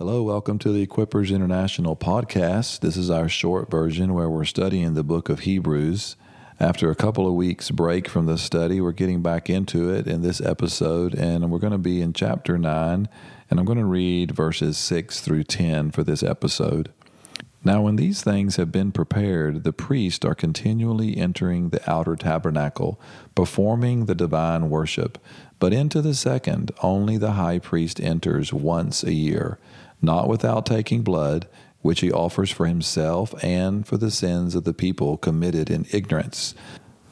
[0.00, 2.80] Hello, welcome to the Equippers International podcast.
[2.80, 6.16] This is our short version where we're studying the book of Hebrews.
[6.58, 10.22] After a couple of weeks break from the study, we're getting back into it in
[10.22, 13.10] this episode, and we're going to be in chapter 9,
[13.50, 16.94] and I'm going to read verses 6 through 10 for this episode.
[17.62, 22.98] Now, when these things have been prepared, the priests are continually entering the outer tabernacle,
[23.34, 25.18] performing the divine worship.
[25.58, 29.58] But into the second, only the high priest enters once a year
[30.02, 31.46] not without taking blood,
[31.82, 36.54] which he offers for himself and for the sins of the people committed in ignorance.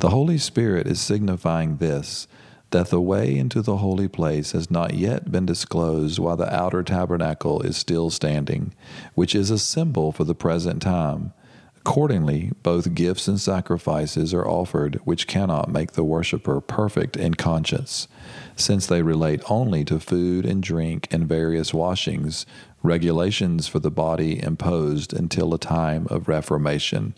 [0.00, 2.28] The Holy Spirit is signifying this
[2.70, 6.82] that the way into the holy place has not yet been disclosed while the outer
[6.82, 8.74] tabernacle is still standing,
[9.14, 11.32] which is a symbol for the present time.
[11.78, 18.08] Accordingly, both gifts and sacrifices are offered which cannot make the worshiper perfect in conscience,
[18.56, 22.44] since they relate only to food and drink and various washings,
[22.82, 27.14] regulations for the body imposed until a time of reformation.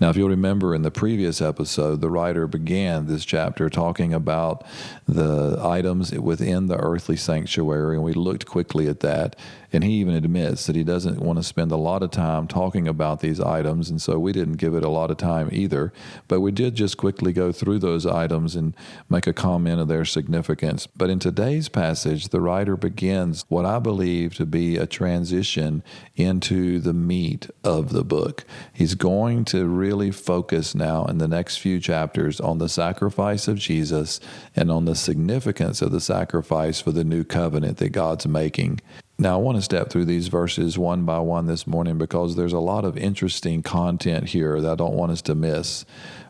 [0.00, 4.64] Now, if you'll remember in the previous episode, the writer began this chapter talking about
[5.06, 9.36] the items within the earthly sanctuary, and we looked quickly at that.
[9.72, 12.86] And he even admits that he doesn't want to spend a lot of time talking
[12.86, 15.92] about these items, and so we didn't give it a lot of time either.
[16.28, 18.76] But we did just quickly go through those items and
[19.08, 20.86] make a comment of their significance.
[20.86, 25.82] But in today's passage, the writer begins what I believe to be a transition
[26.14, 28.44] into the meat of the book.
[28.72, 33.58] He's going to really focus now in the next few chapters on the sacrifice of
[33.58, 34.20] Jesus
[34.56, 38.80] and on the significance of the sacrifice for the new covenant that God's making.
[39.18, 42.52] Now, I want to step through these verses one by one this morning because there's
[42.52, 45.84] a lot of interesting content here that I don't want us to miss.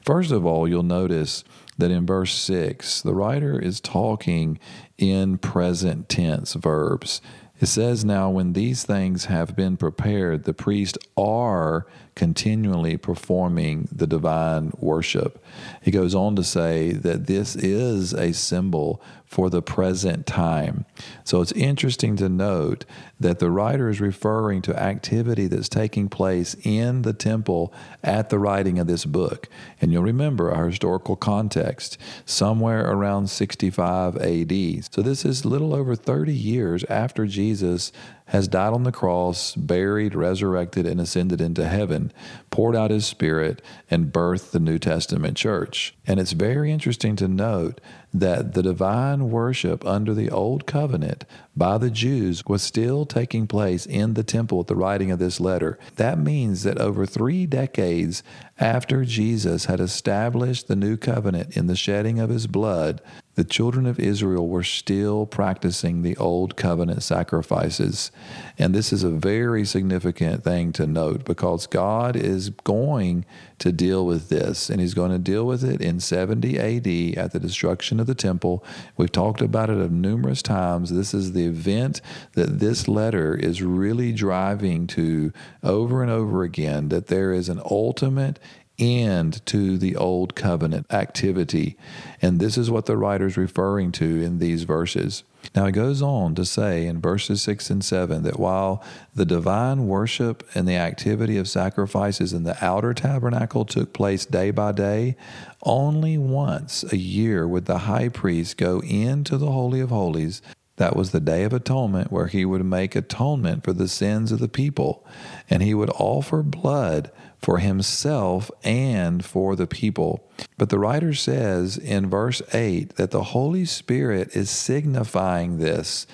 [0.04, 1.44] First of all, you'll notice
[1.78, 4.58] that in verse 6, the writer is talking
[4.98, 7.22] in present tense verbs.
[7.60, 14.06] It says, Now, when these things have been prepared, the priests are continually performing the
[14.06, 15.42] divine worship.
[15.80, 20.84] He goes on to say that this is a symbol for the present time.
[21.24, 22.84] So it's interesting to note
[23.18, 28.38] that the writer is referring to activity that's taking place in the temple at the
[28.38, 29.48] writing of this book.
[29.80, 34.52] And you'll remember our historical context, somewhere around 65 AD.
[34.92, 37.92] So this is little over 30 years after Jesus
[38.26, 42.12] has died on the cross, buried, resurrected, and ascended into heaven,
[42.50, 45.94] poured out his Spirit, and birthed the New Testament church.
[46.06, 47.80] And it's very interesting to note
[48.14, 51.24] that the divine worship under the Old Covenant
[51.56, 55.38] by the Jews was still taking place in the temple at the writing of this
[55.40, 55.78] letter.
[55.96, 58.22] That means that over three decades
[58.58, 63.02] after Jesus had established the new covenant in the shedding of his blood,
[63.34, 68.12] the children of Israel were still practicing the old covenant sacrifices.
[68.58, 73.24] And this is a very significant thing to note because God is going
[73.58, 77.32] to deal with this, and He's going to deal with it in 70 AD at
[77.32, 78.64] the destruction of the temple.
[78.96, 80.90] We've talked about it numerous times.
[80.90, 82.00] This is the event
[82.32, 87.60] that this letter is really driving to over and over again that there is an
[87.70, 88.38] ultimate
[88.78, 91.76] end to the old covenant activity.
[92.20, 95.24] And this is what the writer is referring to in these verses.
[95.54, 98.82] Now, he goes on to say in verses 6 and 7 that while
[99.14, 104.50] the divine worship and the activity of sacrifices in the outer tabernacle took place day
[104.50, 105.16] by day,
[105.62, 110.40] only once a year would the high priest go into the Holy of Holies
[110.76, 114.40] that was the Day of Atonement, where he would make atonement for the sins of
[114.40, 115.06] the people,
[115.48, 120.28] and he would offer blood for himself and for the people.
[120.58, 126.06] But the writer says in verse 8 that the Holy Spirit is signifying this,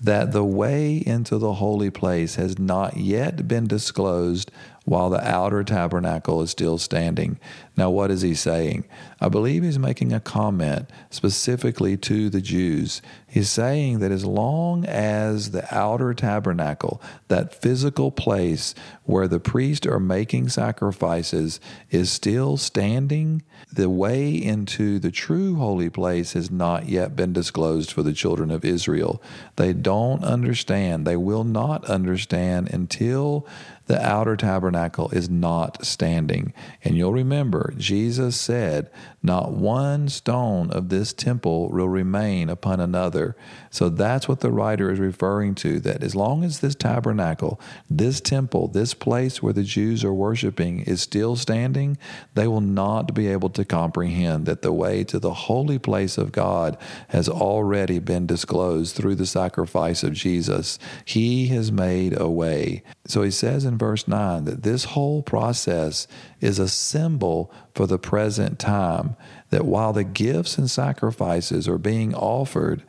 [0.00, 4.50] that the way into the holy place has not yet been disclosed
[4.88, 7.38] while the outer tabernacle is still standing.
[7.76, 8.84] Now, what is he saying?
[9.20, 13.02] I believe he's making a comment specifically to the Jews.
[13.26, 18.74] He's saying that as long as the outer tabernacle, that physical place
[19.04, 23.42] where the priests are making sacrifices, is still standing,
[23.72, 28.50] the way into the true holy place has not yet been disclosed for the children
[28.50, 29.22] of Israel.
[29.56, 33.46] They don't understand, they will not understand until
[33.86, 36.52] the outer tabernacle tabernacle is not standing.
[36.84, 38.90] And you'll remember, Jesus said,
[39.22, 43.36] Not one stone of this temple will remain upon another.
[43.70, 47.60] So that's what the writer is referring to that as long as this tabernacle,
[47.90, 51.98] this temple, this place where the Jews are worshiping is still standing,
[52.34, 56.32] they will not be able to comprehend that the way to the holy place of
[56.32, 56.78] God
[57.08, 60.78] has already been disclosed through the sacrifice of Jesus.
[61.04, 62.82] He has made a way.
[63.06, 66.06] So he says in verse 9 that this whole process
[66.42, 69.16] is a symbol for the present time,
[69.48, 72.82] that while the gifts and sacrifices are being offered,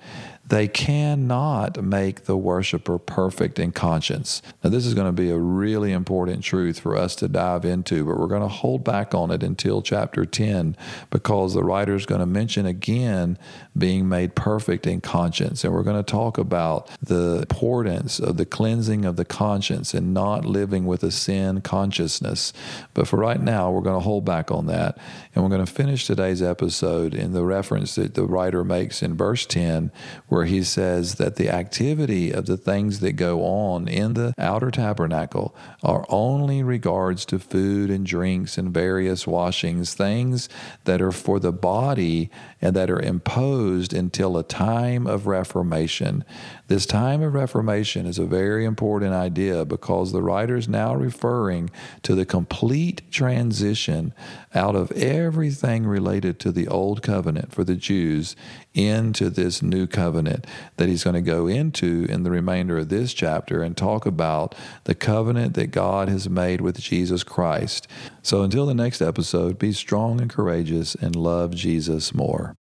[0.50, 4.42] they cannot make the worshiper perfect in conscience.
[4.64, 8.04] Now, this is going to be a really important truth for us to dive into,
[8.04, 10.76] but we're going to hold back on it until chapter 10
[11.12, 13.38] because the writer is going to mention again
[13.78, 15.64] being made perfect in conscience.
[15.64, 20.16] And we're going to talk about the importance of the cleansing of the conscience and
[20.16, 22.54] not living with a sin consciousness.
[22.96, 24.98] But for right now, we're going to hold back on that.
[25.34, 29.16] And we're going to finish today's episode in the reference that the writer makes in
[29.16, 29.92] verse 10,
[30.28, 34.34] where where he says that the activity of the things that go on in the
[34.38, 35.54] outer tabernacle
[35.84, 40.48] are only regards to food and drinks and various washings, things
[40.86, 42.30] that are for the body
[42.62, 46.24] and that are imposed until a time of reformation.
[46.68, 51.70] This time of reformation is a very important idea because the writer is now referring
[52.04, 54.14] to the complete transition
[54.56, 58.38] out of everything related to the old covenant for the Jews
[58.74, 59.88] into this new
[60.30, 60.48] covenant
[60.78, 64.56] that he's going to go into in the remainder of this chapter and talk about
[64.86, 67.88] the covenant that God has made with Jesus Christ.
[68.22, 72.56] So until the next episode, be strong and courageous and love Jesus more.